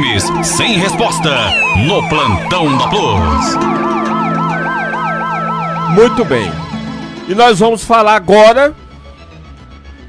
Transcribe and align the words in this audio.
crimes 0.00 0.24
sem 0.46 0.78
resposta 0.78 1.30
no 1.86 2.08
plantão 2.08 2.78
da 2.78 2.88
Plus. 2.88 3.56
Muito 5.94 6.24
bem. 6.24 6.50
E 7.28 7.34
nós 7.34 7.58
vamos 7.58 7.84
falar 7.84 8.14
agora 8.14 8.74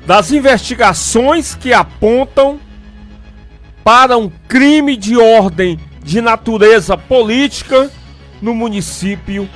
das 0.06 0.32
investigações 0.32 1.56
que 1.56 1.74
apontam 1.74 2.60
para 3.84 4.18
um 4.18 4.32
crime 4.48 4.96
de 4.96 5.18
ordem 5.18 5.78
de 6.02 6.22
natureza 6.22 6.98
política 6.98 7.92
no 8.42 8.56
município 8.56 9.50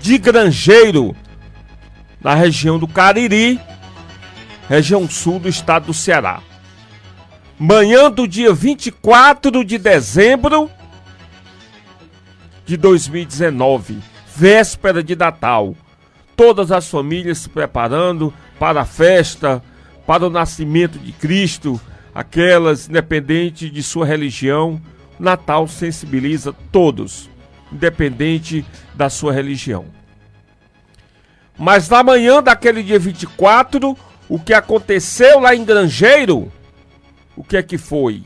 de 0.00 0.16
Grangeiro, 0.18 1.14
na 2.20 2.34
região 2.34 2.78
do 2.78 2.88
Cariri, 2.88 3.60
região 4.68 5.08
sul 5.08 5.38
do 5.38 5.48
estado 5.48 5.86
do 5.86 5.94
Ceará. 5.94 6.40
Manhã 7.64 8.10
do 8.10 8.26
dia 8.26 8.52
24 8.52 9.64
de 9.64 9.78
dezembro 9.78 10.68
de 12.66 12.76
2019, 12.76 14.00
véspera 14.34 15.00
de 15.00 15.14
Natal. 15.14 15.76
Todas 16.34 16.72
as 16.72 16.88
famílias 16.88 17.38
se 17.38 17.48
preparando 17.48 18.34
para 18.58 18.80
a 18.80 18.84
festa, 18.84 19.62
para 20.04 20.26
o 20.26 20.28
nascimento 20.28 20.98
de 20.98 21.12
Cristo, 21.12 21.80
aquelas 22.12 22.88
independente 22.88 23.70
de 23.70 23.80
sua 23.80 24.04
religião. 24.04 24.82
Natal 25.16 25.68
sensibiliza 25.68 26.52
todos, 26.72 27.30
independente 27.70 28.66
da 28.92 29.08
sua 29.08 29.32
religião. 29.32 29.84
Mas 31.56 31.88
na 31.88 32.02
manhã 32.02 32.42
daquele 32.42 32.82
dia 32.82 32.98
24, 32.98 33.96
o 34.28 34.40
que 34.40 34.52
aconteceu 34.52 35.38
lá 35.38 35.54
em 35.54 35.64
Grangeiro, 35.64 36.50
o 37.36 37.42
que 37.42 37.56
é 37.56 37.62
que 37.62 37.78
foi? 37.78 38.22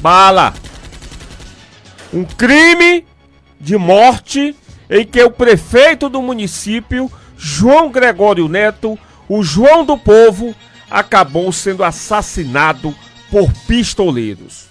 Bala! 0.00 0.54
Um 2.12 2.24
crime 2.24 3.04
de 3.60 3.76
morte 3.76 4.56
em 4.88 5.04
que 5.04 5.22
o 5.22 5.30
prefeito 5.30 6.08
do 6.08 6.22
município, 6.22 7.10
João 7.36 7.90
Gregório 7.90 8.48
Neto, 8.48 8.98
o 9.28 9.42
João 9.42 9.84
do 9.84 9.98
Povo, 9.98 10.54
acabou 10.90 11.52
sendo 11.52 11.84
assassinado 11.84 12.94
por 13.30 13.52
pistoleiros. 13.66 14.68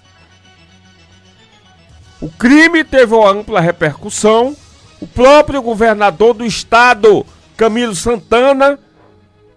O 2.20 2.30
crime 2.30 2.84
teve 2.84 3.14
uma 3.14 3.30
ampla 3.30 3.60
repercussão. 3.60 4.56
O 5.00 5.06
próprio 5.06 5.62
governador 5.62 6.34
do 6.34 6.44
estado, 6.44 7.24
Camilo 7.56 7.94
Santana, 7.94 8.80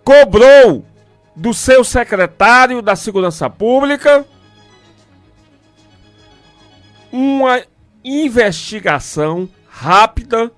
cobrou 0.04 0.84
do 1.34 1.54
seu 1.54 1.84
secretário 1.84 2.82
da 2.82 2.96
Segurança 2.96 3.48
Pública 3.48 4.26
uma 7.12 7.62
investigação 8.04 9.48
rápida, 9.68 10.50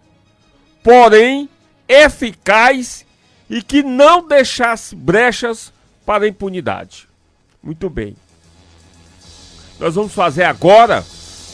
porém 0.83 1.49
eficaz 1.89 3.07
e 3.49 3.63
que 3.63 3.83
não 3.83 4.27
deixasse 4.27 4.95
brechas 4.95 5.73
para 6.05 6.25
a 6.25 6.29
impunidade. 6.29 7.09
Muito 7.63 7.89
bem. 7.89 8.17
Nós 9.79 9.95
vamos 9.95 10.13
fazer 10.13 10.45
agora 10.45 11.05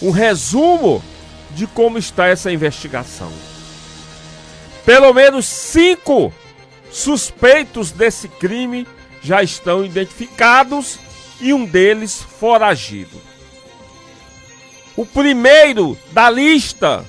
um 0.03 0.11
resumo 0.11 1.03
de 1.51 1.67
como 1.67 1.99
está 1.99 2.27
essa 2.27 2.53
investigação. 2.53 3.33
Pelo 4.85 5.13
menos 5.13 5.47
cinco 5.47 6.33
suspeitos 6.91 7.91
desse 7.91 8.29
crime 8.29 8.87
já 9.29 9.43
estão 9.43 9.85
identificados 9.85 10.99
e 11.39 11.53
um 11.53 11.67
deles 11.67 12.23
foragido. 12.41 13.21
O 14.97 15.05
primeiro 15.05 15.99
da 16.13 16.31
lista 16.31 17.05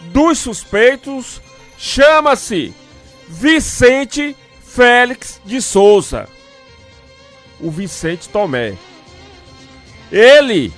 dos 0.00 0.38
suspeitos 0.38 1.38
chama-se 1.76 2.72
Vicente 3.28 4.34
Félix 4.64 5.38
de 5.44 5.60
Souza. 5.60 6.26
O 7.60 7.70
Vicente 7.70 8.26
Tomé. 8.30 8.78
Ele, 10.10 10.72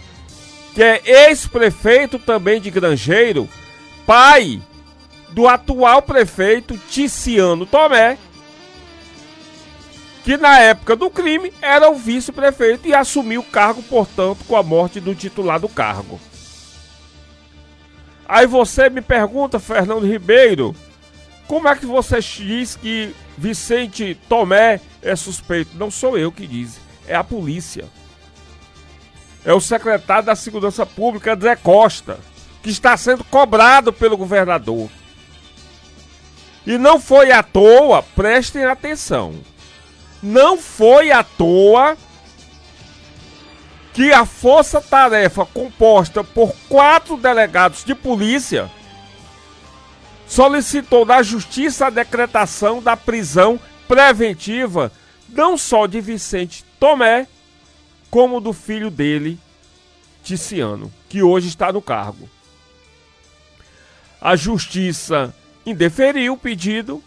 que 0.75 0.83
é 0.83 1.01
ex-prefeito 1.05 2.19
também 2.19 2.61
de 2.61 2.73
Grangeiro, 2.73 3.49
pai 4.05 4.61
do 5.31 5.47
atual 5.47 6.03
prefeito 6.03 6.77
Ticiano 6.91 7.65
Tomé, 7.65 8.19
que 10.25 10.37
na 10.37 10.59
época 10.60 10.94
do 10.94 11.10
crime 11.10 11.53
era 11.60 11.91
o 11.91 11.97
vice-prefeito 11.97 12.87
e 12.87 12.94
assumiu 12.94 13.41
o 13.41 13.44
cargo, 13.44 13.83
portanto, 13.83 14.44
com 14.47 14.56
a 14.56 14.62
morte 14.62 15.00
do 15.00 15.15
titular 15.15 15.59
do 15.59 15.69
cargo. 15.69 16.21
Aí 18.28 18.47
você 18.47 18.88
me 18.88 19.00
pergunta, 19.00 19.59
Fernando 19.59 20.06
Ribeiro, 20.06 20.75
como 21.47 21.69
é 21.69 21.75
que 21.75 21.84
você 21.84 22.21
diz 22.21 22.77
que 22.77 23.15
Vicente 23.37 24.19
Tomé 24.28 24.81
é 25.03 25.15
suspeito? 25.16 25.77
Não 25.77 25.91
sou 25.91 26.16
eu 26.16 26.31
que 26.31 26.47
diz, 26.47 26.81
é 27.06 27.15
a 27.15 27.25
polícia. 27.25 27.84
É 29.44 29.53
o 29.53 29.61
secretário 29.61 30.25
da 30.25 30.37
Segurança 30.37 30.87
Pública, 30.87 31.34
André 31.34 31.56
Costa, 31.56 32.21
que 32.62 32.71
está 32.71 32.97
sendo 32.97 33.25
cobrado 33.25 33.93
pelo 33.93 34.16
governador. 34.16 34.88
E 36.65 36.78
não 36.78 37.00
foi 37.00 37.32
à 37.32 37.43
toa, 37.43 38.03
prestem 38.03 38.65
atenção. 38.65 39.34
Não 40.22 40.56
foi 40.56 41.10
à 41.10 41.25
toa 41.25 41.97
que 43.93 44.12
a 44.12 44.25
força-tarefa 44.25 45.44
composta 45.44 46.22
por 46.22 46.55
quatro 46.69 47.16
delegados 47.16 47.84
de 47.84 47.94
polícia 47.94 48.71
solicitou 50.27 51.05
da 51.05 51.22
Justiça 51.22 51.87
a 51.87 51.91
decretação 51.91 52.81
da 52.81 52.97
prisão 52.97 53.61
preventiva 53.87 54.91
não 55.28 55.59
só 55.59 55.87
de 55.87 56.00
Vicente 56.00 56.65
Tomé, 56.78 57.27
como 58.11 58.41
do 58.41 58.53
filho 58.53 58.91
dele, 58.91 59.38
Ticiano, 60.22 60.93
que 61.09 61.22
hoje 61.22 61.49
está 61.49 61.72
no 61.72 61.82
cargo. 61.82 62.28
A 64.21 64.37
Justiça 64.37 65.34
indeferiu 65.66 66.34
o 66.34 66.38
pedido 66.38 67.03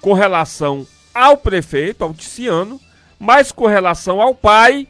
com 0.00 0.12
relação 0.12 0.86
ao 1.16 1.38
prefeito, 1.38 2.04
ao 2.04 2.12
Ticiano, 2.12 2.78
mas 3.18 3.50
com 3.50 3.64
relação 3.64 4.20
ao 4.20 4.34
pai, 4.34 4.86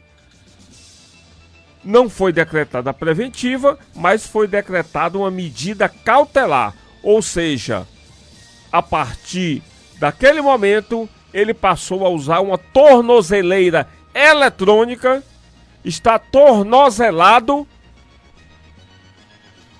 não 1.81 2.09
foi 2.09 2.33
decretada 2.33 2.89
a 2.89 2.93
preventiva, 2.93 3.79
mas 3.95 4.27
foi 4.27 4.45
decretada 4.45 5.17
uma 5.17 5.31
medida 5.31 5.87
cautelar. 5.87 6.75
Ou 7.01 7.21
seja, 7.21 7.87
a 8.69 8.81
partir 8.81 9.63
daquele 9.99 10.41
momento, 10.41 11.07
ele 11.33 11.53
passou 11.53 12.05
a 12.05 12.09
usar 12.09 12.41
uma 12.41 12.57
tornozeleira 12.57 13.87
eletrônica, 14.13 15.23
está 15.85 16.19
tornozelado 16.19 17.65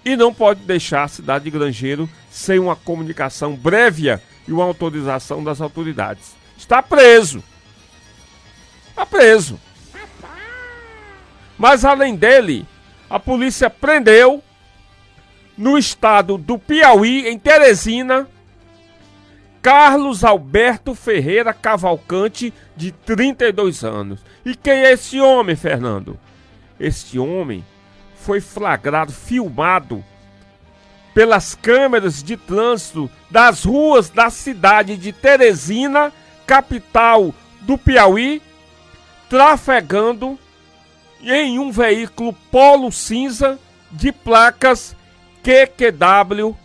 e 0.05 0.15
não 0.15 0.33
pode 0.33 0.61
deixar 0.61 1.03
a 1.03 1.09
cidade 1.09 1.43
de 1.43 1.51
Grangeiro 1.51 2.09
sem 2.31 2.57
uma 2.57 2.77
comunicação 2.77 3.57
prévia 3.57 4.21
e 4.47 4.53
uma 4.53 4.63
autorização 4.63 5.43
das 5.43 5.59
autoridades. 5.61 6.35
Está 6.57 6.81
preso. 6.81 7.43
Está 8.89 9.05
preso. 9.05 9.59
Mas 11.57 11.83
além 11.83 12.15
dele, 12.15 12.65
a 13.09 13.19
polícia 13.19 13.69
prendeu 13.69 14.43
no 15.57 15.77
estado 15.77 16.37
do 16.37 16.59
Piauí, 16.59 17.27
em 17.27 17.37
Teresina, 17.37 18.27
Carlos 19.61 20.23
Alberto 20.23 20.93
Ferreira 20.93 21.53
Cavalcante, 21.53 22.53
de 22.75 22.91
32 22.91 23.83
anos. 23.83 24.23
E 24.45 24.55
quem 24.55 24.73
é 24.73 24.93
esse 24.93 25.19
homem, 25.19 25.55
Fernando? 25.55 26.17
Este 26.79 27.17
homem 27.17 27.65
foi 28.15 28.39
flagrado, 28.39 29.11
filmado 29.11 30.03
pelas 31.17 31.55
câmeras 31.55 32.21
de 32.21 32.37
trânsito 32.37 33.09
das 33.27 33.63
ruas 33.63 34.07
da 34.07 34.29
cidade 34.29 34.95
de 34.95 35.11
Teresina, 35.11 36.13
capital 36.45 37.33
do 37.61 37.75
Piauí, 37.75 38.39
trafegando 39.27 40.37
em 41.23 41.57
um 41.57 41.71
veículo 41.71 42.33
polo 42.51 42.91
cinza 42.91 43.57
de 43.91 44.11
placas 44.11 44.95
QQW 45.41 46.55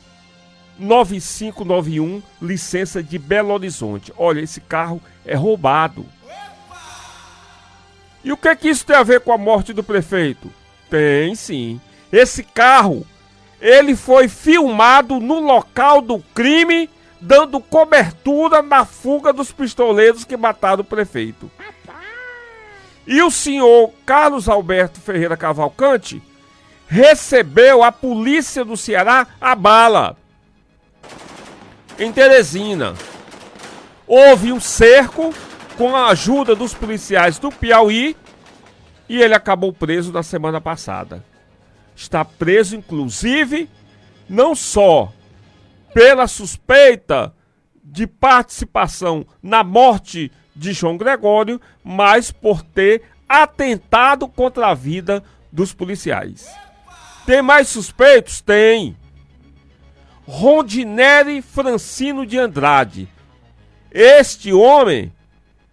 9591, 0.78 2.22
licença 2.42 3.02
de 3.02 3.18
Belo 3.18 3.54
Horizonte. 3.54 4.12
Olha, 4.18 4.40
esse 4.40 4.60
carro 4.60 5.00
é 5.24 5.34
roubado. 5.34 6.04
E 8.22 8.30
o 8.30 8.36
que 8.36 8.48
é 8.48 8.54
que 8.54 8.68
isso 8.68 8.84
tem 8.84 8.96
a 8.96 9.02
ver 9.02 9.20
com 9.20 9.32
a 9.32 9.38
morte 9.38 9.72
do 9.72 9.82
prefeito? 9.82 10.52
Tem 10.90 11.34
sim. 11.34 11.80
Esse 12.12 12.42
carro, 12.42 13.06
ele 13.62 13.94
foi 13.94 14.26
filmado 14.26 15.20
no 15.20 15.38
local 15.38 16.00
do 16.00 16.18
crime, 16.34 16.90
dando 17.20 17.60
cobertura 17.60 18.60
na 18.60 18.84
fuga 18.84 19.32
dos 19.32 19.52
pistoleiros 19.52 20.24
que 20.24 20.36
mataram 20.36 20.80
o 20.80 20.84
prefeito. 20.84 21.48
E 23.06 23.22
o 23.22 23.30
senhor 23.30 23.92
Carlos 24.04 24.48
Alberto 24.48 25.00
Ferreira 25.00 25.36
Cavalcante 25.36 26.20
recebeu 26.88 27.84
a 27.84 27.92
polícia 27.92 28.64
do 28.64 28.76
Ceará 28.76 29.28
a 29.40 29.54
bala. 29.54 30.16
Em 31.96 32.12
Teresina. 32.12 32.94
Houve 34.08 34.52
um 34.52 34.58
cerco 34.58 35.32
com 35.78 35.94
a 35.94 36.08
ajuda 36.08 36.56
dos 36.56 36.74
policiais 36.74 37.38
do 37.38 37.50
Piauí 37.52 38.16
e 39.08 39.22
ele 39.22 39.34
acabou 39.34 39.72
preso 39.72 40.12
na 40.12 40.24
semana 40.24 40.60
passada. 40.60 41.24
Está 41.94 42.24
preso, 42.24 42.76
inclusive, 42.76 43.68
não 44.28 44.54
só 44.54 45.12
pela 45.92 46.26
suspeita 46.26 47.34
de 47.84 48.06
participação 48.06 49.26
na 49.42 49.62
morte 49.62 50.32
de 50.54 50.72
João 50.72 50.96
Gregório, 50.96 51.60
mas 51.84 52.30
por 52.30 52.62
ter 52.62 53.02
atentado 53.28 54.28
contra 54.28 54.68
a 54.68 54.74
vida 54.74 55.22
dos 55.50 55.72
policiais. 55.72 56.48
Tem 57.26 57.42
mais 57.42 57.68
suspeitos? 57.68 58.40
Tem. 58.40 58.96
Rondinelli 60.26 61.42
Francino 61.42 62.24
de 62.24 62.38
Andrade. 62.38 63.08
Este 63.90 64.52
homem 64.52 65.12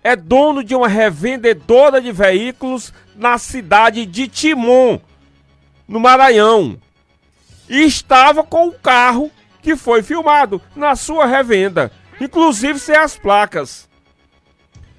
é 0.04 0.16
dono 0.16 0.64
de 0.64 0.76
uma 0.76 0.88
revendedora 0.88 2.02
de 2.02 2.12
veículos 2.12 2.94
na 3.16 3.38
cidade 3.38 4.06
de 4.06 4.28
Timon, 4.28 5.00
no 5.90 6.00
Maranhão. 6.00 6.80
E 7.68 7.84
estava 7.84 8.46
com 8.46 8.70
o 8.70 8.72
carro 8.72 9.30
que 9.62 9.76
foi 9.76 10.02
filmado 10.02 10.62
na 10.74 10.96
sua 10.96 11.26
revenda, 11.26 11.92
inclusive 12.22 12.80
sem 12.80 12.96
as 12.96 13.18
placas 13.18 13.90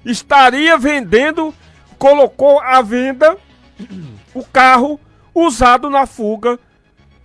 estaria 0.05 0.77
vendendo, 0.77 1.53
colocou 1.97 2.59
à 2.59 2.81
venda 2.81 3.37
o 4.33 4.43
carro 4.43 4.99
usado 5.33 5.89
na 5.89 6.05
fuga, 6.05 6.59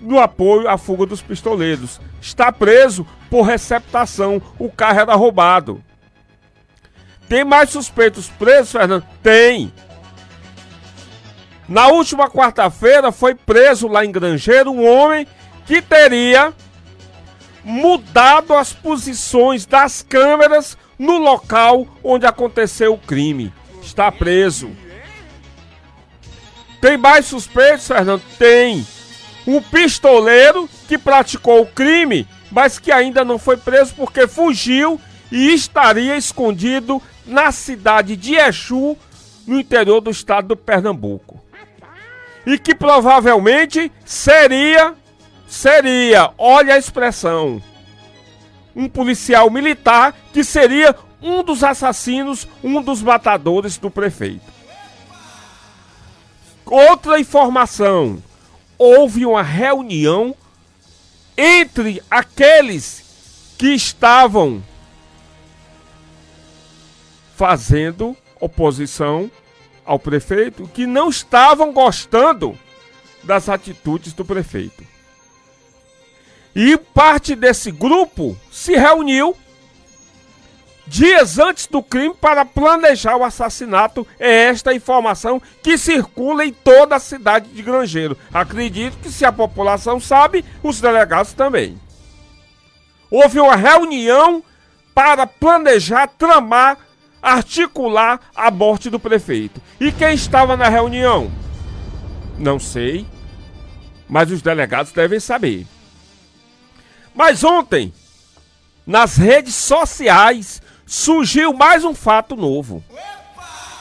no 0.01 0.21
apoio 0.21 0.69
à 0.69 0.77
fuga 0.77 1.07
dos 1.07 1.23
pistoleiros. 1.23 2.01
Está 2.21 2.53
preso 2.53 3.07
por 3.31 3.43
receptação. 3.43 4.41
O 4.59 4.71
carro 4.71 5.01
era 5.01 5.15
roubado. 5.15 5.83
Tem 7.29 7.45
mais 7.45 7.71
suspeitos 7.71 8.29
presos, 8.29 8.73
Fernando? 8.73 9.05
Tem. 9.23 9.73
Na 11.69 11.89
última 11.89 12.31
quarta-feira 12.31 13.11
foi 13.11 13.35
preso 13.35 13.89
lá 13.89 14.05
em 14.05 14.13
Grangeiro 14.13 14.71
um 14.71 14.87
homem 14.87 15.27
que 15.67 15.83
teria 15.83 16.55
mudado 17.65 18.55
as 18.55 18.73
posições 18.73 19.67
das 19.67 20.01
câmeras 20.01 20.79
no 20.97 21.19
local 21.19 21.87
onde 22.05 22.25
aconteceu 22.25 22.95
o 22.95 22.99
crime. 22.99 23.53
Está 23.83 24.11
preso. 24.13 24.71
Tem 26.81 26.97
mais 26.97 27.27
suspeitos, 27.27 27.89
Fernando? 27.89 28.23
Tem. 28.39 28.87
Um 29.45 29.61
pistoleiro 29.61 30.69
que 30.87 30.97
praticou 30.97 31.63
o 31.63 31.67
crime, 31.67 32.29
mas 32.51 32.79
que 32.79 32.93
ainda 32.93 33.25
não 33.25 33.39
foi 33.39 33.57
preso 33.57 33.95
porque 33.95 34.29
fugiu 34.29 35.01
e 35.31 35.53
estaria 35.53 36.17
escondido 36.17 37.03
na 37.27 37.51
cidade 37.51 38.17
de 38.17 38.37
Exu, 38.37 38.97
no 39.47 39.59
interior 39.59 40.01
do 40.01 40.11
estado 40.11 40.49
do 40.49 40.57
Pernambuco. 40.57 41.36
E 42.47 42.59
que 42.59 42.75
provavelmente 42.75 43.91
seria, 44.05 44.95
seria, 45.49 46.31
olha 46.39 46.75
a 46.75 46.79
expressão, 46.79 47.61
um 48.75 48.89
policial 48.89 49.51
militar 49.51 50.15
que 50.33 50.45
seria 50.45 50.95
um 51.21 51.43
dos 51.43 51.65
assassinos, 51.65 52.47
um 52.63 52.81
dos 52.81 53.03
matadores 53.03 53.77
do 53.77 53.91
prefeito. 53.91 54.55
Outra 56.65 57.19
informação: 57.19 58.23
houve 58.79 59.27
uma 59.27 59.43
reunião 59.43 60.35
entre 61.37 62.03
aqueles 62.11 63.55
que 63.59 63.75
estavam 63.75 64.63
fazendo 67.35 68.17
oposição 68.41 69.31
ao 69.87 69.99
prefeito, 69.99 70.69
que 70.75 70.87
não 70.87 71.09
estavam 71.09 71.73
gostando 71.73 72.59
das 73.23 73.49
atitudes 73.49 74.13
do 74.13 74.25
prefeito. 74.25 74.85
E 76.55 76.77
parte 76.77 77.35
desse 77.35 77.71
grupo 77.71 78.37
se 78.51 78.77
reuniu 78.77 79.37
dias 80.87 81.39
antes 81.39 81.67
do 81.67 81.83
crime 81.83 82.15
para 82.15 82.45
planejar 82.45 83.17
o 83.17 83.25
assassinato. 83.25 84.07
É 84.19 84.45
esta 84.45 84.73
informação 84.73 85.43
que 85.63 85.77
circula 85.77 86.45
em 86.45 86.53
toda 86.53 86.97
a 86.97 87.01
cidade 87.01 87.49
de 87.49 87.63
Grangeiro. 87.63 88.17
Acredito 88.33 88.97
que 88.99 89.11
se 89.11 89.25
a 89.25 89.33
população 89.33 90.01
sabe, 90.01 90.45
os 90.63 90.81
delegados 90.81 91.33
também. 91.33 91.79
Houve 93.11 93.41
uma 93.41 93.57
reunião 93.57 94.43
para 94.95 95.27
planejar, 95.27 96.07
tramar, 96.07 96.79
articular 97.27 98.21
a 98.37 98.53
morte 98.53 98.89
do 98.89 99.01
prefeito. 99.01 99.61
E 99.81 99.91
quem 99.91 100.15
estava 100.15 100.57
na 100.57 100.69
reunião? 100.69 101.29
Não 102.39 102.61
sei, 102.61 103.05
mas 104.09 104.31
os 104.31 104.41
delegados 104.41 104.93
devem 104.93 105.19
saber. 105.19 105.67
Mas 107.13 107.43
ontem, 107.43 107.93
nas 108.87 109.17
redes 109.17 109.57
sociais, 109.57 110.63
surgiu 110.87 111.53
mais 111.53 111.85
um 111.85 111.95
fato 111.95 112.37
novo. 112.37 112.85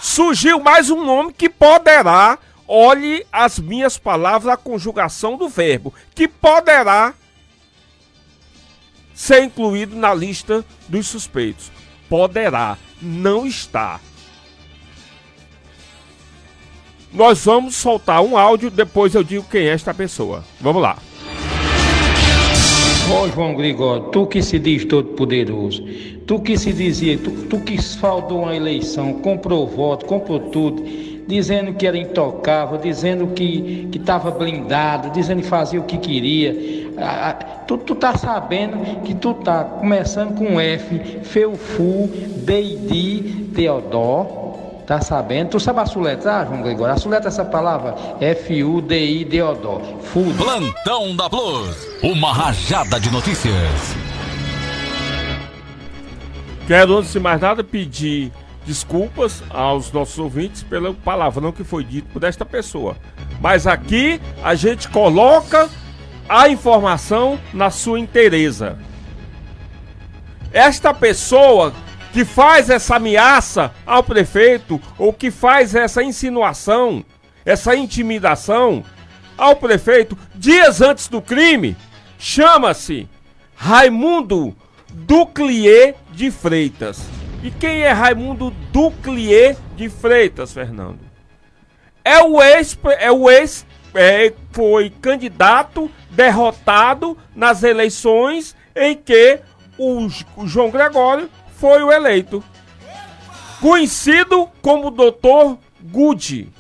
Surgiu 0.01 0.59
mais 0.59 0.89
um 0.89 1.05
nome 1.05 1.31
que 1.31 1.47
poderá, 1.47 2.39
olhe 2.67 3.27
as 3.31 3.59
minhas 3.59 3.95
palavras, 3.95 4.51
a 4.51 4.57
conjugação 4.57 5.37
do 5.37 5.47
verbo, 5.47 5.93
que 6.15 6.27
poderá 6.27 7.13
ser 9.13 9.43
incluído 9.43 9.95
na 9.95 10.15
lista 10.15 10.65
dos 10.87 11.07
suspeitos. 11.07 11.71
Poderá, 12.09 12.77
não 13.01 13.45
está. 13.45 13.99
Nós 17.13 17.45
vamos 17.45 17.75
soltar 17.75 18.21
um 18.21 18.37
áudio, 18.37 18.69
depois 18.69 19.15
eu 19.15 19.23
digo 19.23 19.45
quem 19.49 19.61
é 19.61 19.69
esta 19.69 19.93
pessoa. 19.93 20.43
Vamos 20.59 20.81
lá. 20.81 20.97
Ó 23.09 23.27
João 23.29 23.53
Gregório, 23.55 24.05
tu 24.05 24.25
que 24.25 24.41
se 24.41 24.57
diz 24.57 24.83
todo 24.83 25.09
poderoso, 25.09 25.83
tu 26.25 26.39
que 26.39 26.57
se 26.57 26.73
dizia, 26.73 27.17
tu, 27.17 27.31
tu 27.47 27.59
que 27.59 27.79
faltou 27.97 28.41
uma 28.41 28.55
eleição, 28.55 29.13
comprou 29.13 29.67
voto, 29.67 30.05
comprou 30.05 30.39
tudo, 30.39 30.83
dizendo 31.27 31.73
que 31.73 31.87
era 31.87 31.97
intocável, 31.97 32.77
dizendo 32.77 33.27
que 33.27 33.89
estava 33.93 34.31
blindado, 34.31 35.09
dizendo 35.09 35.41
que 35.41 35.47
fazia 35.47 35.79
o 35.79 35.83
que 35.83 35.97
queria. 35.97 36.91
Ah, 36.97 37.29
ah, 37.29 37.33
tu, 37.67 37.77
tu 37.77 37.95
tá 37.95 38.15
sabendo 38.17 39.01
que 39.01 39.13
tu 39.13 39.33
tá 39.33 39.63
começando 39.63 40.35
com 40.37 40.59
F, 40.59 41.19
Feufu, 41.23 42.09
Deidi, 42.43 43.51
Teodó, 43.55 44.45
Tá 44.85 45.01
sabendo? 45.01 45.49
Tu 45.49 45.59
sabe 45.59 45.79
a 45.79 45.85
soletrar, 45.87 46.45
João 46.45 46.61
Gregório? 46.61 46.93
A 46.93 46.97
soletra 46.97 47.29
essa 47.29 47.43
palavra 47.43 47.95
F-U-D-I-D-O-D-O. 48.21 49.81
Plantão 50.37 51.15
da 51.15 51.27
Plus. 51.27 51.87
Uma 52.03 52.31
rajada 52.31 52.99
de 52.99 53.09
notícias. 53.09 53.95
Quero, 56.67 56.97
antes 56.97 57.13
de 57.13 57.19
mais 57.19 57.41
nada, 57.41 57.63
pedir 57.63 58.31
desculpas 58.65 59.43
aos 59.49 59.91
nossos 59.91 60.17
ouvintes 60.17 60.63
pelo 60.63 60.93
palavrão 60.93 61.51
que 61.51 61.63
foi 61.63 61.83
dito 61.83 62.09
por 62.11 62.23
esta 62.23 62.45
pessoa. 62.45 62.97
Mas 63.39 63.67
aqui 63.67 64.19
a 64.43 64.55
gente 64.55 64.89
coloca 64.89 65.69
a 66.27 66.49
informação 66.49 67.39
na 67.53 67.69
sua 67.69 67.99
inteireza. 67.99 68.77
Esta 70.51 70.93
pessoa 70.93 71.73
que 72.11 72.25
faz 72.25 72.69
essa 72.69 72.95
ameaça 72.95 73.71
ao 73.85 74.01
prefeito 74.01 74.81
ou 74.97 75.13
que 75.13 75.29
faz 75.29 75.75
essa 75.75 76.01
insinuação, 76.01 77.03
essa 77.45 77.75
intimidação 77.75 78.83
ao 79.37 79.55
prefeito 79.57 80.17
dias 80.33 80.81
antes 80.81 81.07
do 81.07 81.21
crime, 81.21 81.75
chama-se 82.17 83.07
Raimundo 83.55 84.55
Duclier 84.89 85.95
de 86.13 86.31
Freitas. 86.31 87.14
E 87.45 87.51
quem 87.51 87.83
é 87.83 87.91
Raimundo 87.91 88.49
Duclier 88.71 89.55
de 89.75 89.87
Freitas, 89.87 90.51
Fernando? 90.51 90.97
É 92.03 92.19
o 92.23 92.41
ex, 92.41 92.75
é 92.97 93.11
o 93.11 93.29
ex, 93.29 93.63
é, 93.93 94.33
foi 94.51 94.89
candidato 94.89 95.87
derrotado 96.09 97.15
nas 97.35 97.61
eleições 97.61 98.55
em 98.75 98.95
que 98.95 99.41
o, 99.77 100.07
o 100.35 100.47
João 100.47 100.71
Gregório 100.71 101.29
foi 101.55 101.83
o 101.83 101.91
eleito. 101.91 102.43
Conhecido 103.61 104.49
como 104.59 104.89
Dr. 104.89 105.59
Good. 105.83 106.51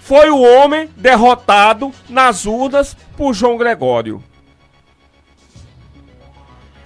Foi 0.00 0.30
o 0.30 0.40
homem 0.40 0.88
derrotado 0.96 1.92
nas 2.08 2.46
urnas 2.46 2.96
por 3.18 3.34
João 3.34 3.58
Gregório. 3.58 4.24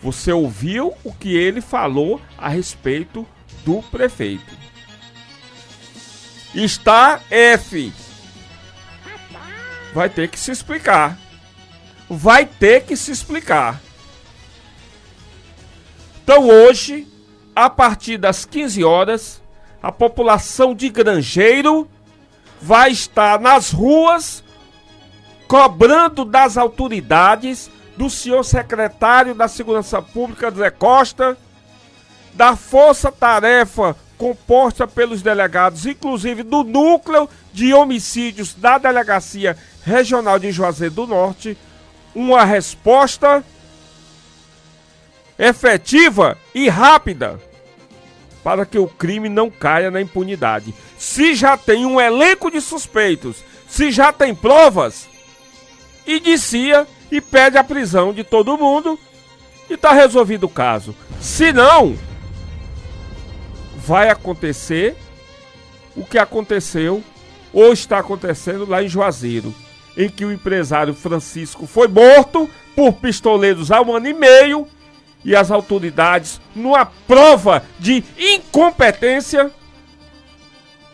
Você 0.05 0.31
ouviu 0.31 0.93
o 1.03 1.15
que 1.15 1.35
ele 1.35 1.63
falou 1.63 2.21
a 2.37 2.51
respeito 2.51 3.27
do 3.65 3.83
prefeito. 3.85 4.55
está 6.55 7.23
F. 7.31 7.91
Vai 9.95 10.11
ter 10.11 10.29
que 10.29 10.39
se 10.39 10.51
explicar. 10.51 11.19
Vai 12.07 12.45
ter 12.45 12.83
que 12.83 12.99
se 12.99 13.11
explicar. 13.11 13.81
Então 16.23 16.51
hoje, 16.51 17.09
a 17.57 17.71
partir 17.71 18.19
das 18.19 18.45
15 18.45 18.85
horas, 18.85 19.43
a 19.83 19.91
população 19.91 20.75
de 20.75 20.91
Grangeiro 20.91 21.89
vai 22.61 22.91
estar 22.91 23.41
nas 23.41 23.71
ruas 23.71 24.45
cobrando 25.49 26.27
das 26.27 26.59
autoridades, 26.59 27.71
do 27.97 28.11
senhor 28.11 28.45
secretário 28.45 29.35
da 29.35 29.49
Segurança 29.49 30.03
Pública, 30.03 30.51
Zé 30.51 30.71
Costa, 30.71 31.37
da 32.33 32.57
força-tarefa 32.57 33.97
composta 34.19 34.87
pelos 34.87 35.23
delegados, 35.23 35.87
inclusive 35.87 36.43
do 36.43 36.65
núcleo 36.65 37.29
de 37.53 37.73
homicídios 37.75 38.55
da 38.55 38.79
Delegacia 38.79 39.57
Regional 39.85 40.39
de 40.39 40.51
Juazeiro 40.51 40.95
do 40.95 41.07
Norte, 41.07 41.57
uma 42.15 42.45
resposta 42.45 43.45
efetiva 45.39 46.39
e 46.55 46.69
rápida 46.69 47.41
para 48.43 48.67
que 48.67 48.79
o 48.79 48.87
crime 48.87 49.29
não 49.29 49.51
caia 49.51 49.91
na 49.91 50.01
impunidade. 50.01 50.75
Se 50.99 51.35
já 51.35 51.57
tem 51.57 51.87
um 51.87 52.01
elenco 52.01 52.51
de 52.51 52.61
suspeitos, 52.61 53.43
se 53.67 53.91
já 53.91 54.13
tem 54.13 54.35
provas, 54.35 55.09
inicia 56.07 56.87
e 57.11 57.21
pede 57.21 57.59
a 57.59 57.65
prisão 57.65 58.13
de 58.13 58.25
todo 58.25 58.59
mundo 58.59 58.99
e 59.69 59.75
está 59.75 59.93
resolvido 59.93 60.45
o 60.45 60.49
caso. 60.49 60.95
Se 61.21 61.53
não, 61.53 61.97
vai 63.77 64.09
acontecer 64.09 64.97
o 65.97 66.05
que 66.05 66.19
aconteceu 66.19 67.03
ou 67.53 67.73
está 67.73 67.99
acontecendo 67.99 68.67
lá 68.69 68.83
em 68.83 68.89
Juazeiro, 68.89 69.55
em 69.97 70.09
que 70.09 70.25
o 70.25 70.33
empresário 70.33 70.95
Francisco 70.95 71.67
foi 71.67 71.87
morto 71.87 72.51
por 72.75 72.95
pistoleiros 72.95 73.71
há 73.71 73.81
um 73.81 73.95
ano 73.95 74.09
e 74.09 74.15
meio 74.15 74.67
e 75.25 75.35
as 75.35 75.51
autoridades, 75.51 76.41
numa 76.55 76.85
prova 76.85 77.65
de 77.79 78.05
incompetência, 78.19 79.51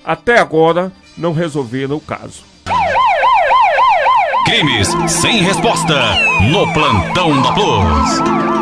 até 0.05 0.39
agora 0.39 0.93
não 1.17 1.33
resolveram 1.33 1.97
o 1.97 2.01
caso. 2.01 2.45
Crimes 4.51 4.89
sem 5.07 5.45
resposta 5.45 5.95
no 6.51 6.73
plantão 6.73 7.41
da 7.41 7.53
Plus. 7.53 8.60